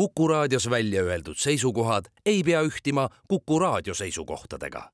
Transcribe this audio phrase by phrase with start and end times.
[0.00, 4.90] Kuku raadios välja öeldud seisukohad ei pea ühtima Kuku raadio seisukohtadega.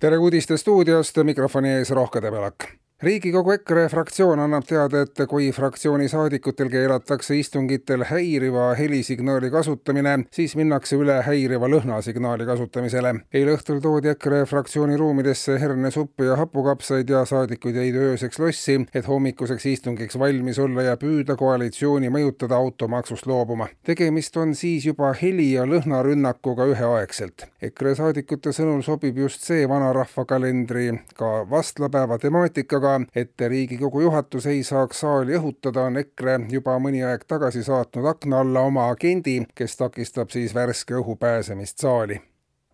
[0.00, 6.08] tere uudiste stuudiost, mikrofoni ees Rohke Debelak riigikogu EKRE fraktsioon annab teada, et kui fraktsiooni
[6.08, 13.14] saadikutel keelatakse istungitel häiriva helisignaali kasutamine, siis minnakse üle häiriva lõhnasignaali kasutamisele.
[13.32, 19.08] eile õhtul toodi EKRE fraktsiooni ruumidesse hernesuppi ja hapukapsaid ja saadikud jäid ööseks lossi, et
[19.08, 23.68] hommikuseks istungiks valmis olla ja püüda koalitsiooni mõjutada automaksust loobuma.
[23.84, 27.48] tegemist on siis juba heli- ja lõhnarünnakuga üheaegselt.
[27.62, 34.46] EKRE saadikute sõnul sobib just see vanarahva kalendri ka vastlapäeva temaatikaga, aga et Riigikogu juhatus
[34.46, 39.40] ei saaks saali õhutada, on EKRE juba mõni aeg tagasi saatnud akna alla oma agendi,
[39.54, 42.20] kes takistab siis värske õhu pääsemist saali.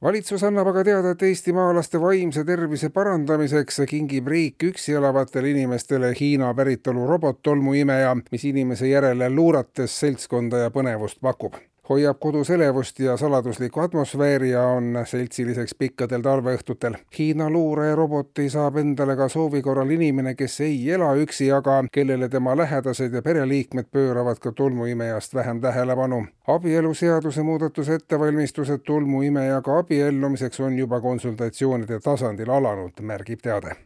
[0.03, 6.53] Valitsus annab aga teada, et eestimaalaste vaimse tervise parandamiseks kingib riik üksi elavatele inimestele Hiina
[6.55, 11.57] päritolu robottolmuimeja, mis inimese järele luurates seltskonda ja põnevust pakub
[11.89, 16.99] hoiab kodus elevust ja saladuslikku atmosfääri ja on seltsiliseks pikkadel talveõhtutel.
[17.19, 22.57] Hiina luureroboti saab endale ka soovi korral inimene, kes ei ela üksi, aga kellele tema
[22.57, 26.27] lähedased ja pereliikmed pööravad ka tolmuimejast vähem tähelepanu.
[26.47, 33.77] abieluseaduse muudatuse ettevalmistused tolmuimejaga abiellumiseks on juba konsultatsioonide tasandil alanud, märgib teade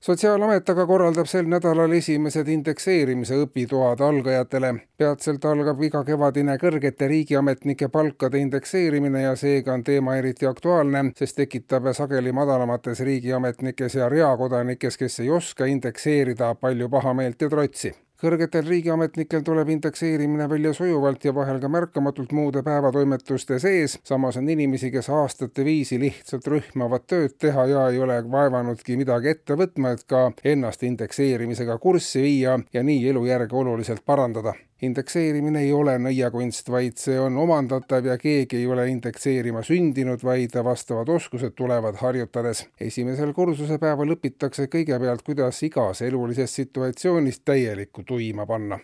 [0.00, 4.72] sotsiaalamet aga korraldab sel nädalal esimesed indekseerimise õpitoad algajatele.
[4.96, 11.92] peatselt algab igakevadine kõrgete riigiametnike palkade indekseerimine ja seega on teema eriti aktuaalne, sest tekitab
[11.92, 19.42] sageli madalamates riigiametnikes ja reakodanikes, kes ei oska indekseerida, palju pahameelt ja trotsi kõrgetel riigiametnikel
[19.44, 25.08] tuleb indekseerimine välja sujuvalt ja vahel ka märkamatult muude päevatoimetuste sees, samas on inimesi, kes
[25.08, 30.30] aastate viisi lihtsalt rühmavad tööd teha ja ei ole vaevanudki midagi ette võtma, et ka
[30.44, 37.18] ennast indekseerimisega kurssi viia ja nii elujärge oluliselt parandada indekseerimine ei ole nõiakunst, vaid see
[37.20, 42.66] on omandatav ja keegi ei ole indekseerima sündinud, vaid vastavad oskused tulevad harjutades.
[42.80, 48.78] esimesel kursuse päeval õpitakse kõigepealt, kuidas igas elulises situatsioonis täielikku tuima panna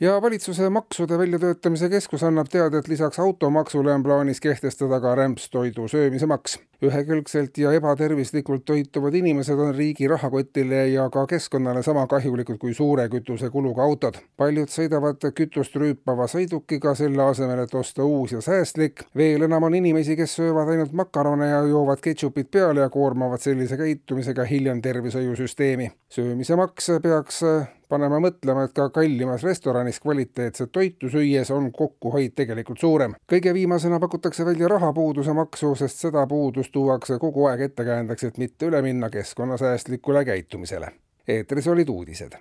[0.00, 5.88] ja valitsuse maksude väljatöötamise keskus annab teada, et lisaks automaksule on plaanis kehtestada ka rämpstoidu
[5.88, 12.58] söömise maks ühekülgselt ja ebatervislikult toituvad inimesed on riigi rahakotile ja ka keskkonnale sama kahjulikud
[12.58, 14.18] kui suure kütusekuluga autod.
[14.36, 19.04] paljud sõidavad kütust rüüpava sõidukiga, selle asemel, et osta uus ja säästlik.
[19.16, 23.76] veel enam on inimesi, kes söövad ainult makarone ja joovad ketšupit peale ja koormavad sellise
[23.76, 25.92] käitumisega hiljem tervishoiusüsteemi.
[26.08, 27.42] söömise maks peaks
[27.92, 33.16] panema mõtlema, et ka kallimas restoranis kvaliteetset toitu süües on kokkuhoid tegelikult suurem.
[33.32, 38.66] kõige viimasena pakutakse välja rahapuuduse maksu, sest seda puudust tuuakse kogu aeg ettekäändeks, et mitte
[38.66, 40.88] üle minna keskkonnasäästlikule käitumisele.
[41.28, 42.32] eetris olid uudised